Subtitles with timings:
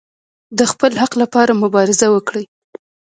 [0.57, 2.45] د خپل حق لپاره مبارزه وکړئ